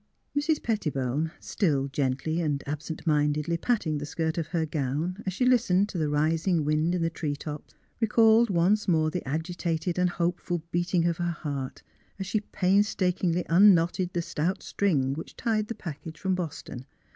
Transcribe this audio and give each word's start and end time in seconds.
Mrs. 0.35 0.63
Pettibone, 0.63 1.29
still 1.39 1.87
gently 1.89 2.41
and 2.41 2.63
absent 2.65 3.05
mindedly 3.05 3.55
patting 3.55 3.99
the 3.99 4.05
skirt 4.07 4.39
of 4.39 4.47
her 4.47 4.65
gown 4.65 5.21
as 5.27 5.33
she 5.33 5.45
listened 5.45 5.89
to 5.89 5.99
the 5.99 6.09
rising 6.09 6.65
wind 6.65 6.95
in 6.95 7.03
the 7.03 7.11
tree 7.11 7.35
tops, 7.35 7.75
recalled 7.99 8.49
once 8.49 8.87
more 8.87 9.11
the 9.11 9.23
agitated 9.27 9.99
and 9.99 10.09
hopeful 10.09 10.63
beating 10.71 11.05
of 11.05 11.17
her 11.17 11.25
heart 11.29 11.83
as 12.17 12.25
she 12.25 12.39
painstakingly 12.39 13.45
unknotted 13.47 14.11
the 14.13 14.23
stout 14.23 14.63
string 14.63 15.13
which 15.13 15.35
tied 15.37 15.67
the 15.67 15.75
package 15.75 16.17
from 16.19 16.33
Boston. 16.33 16.87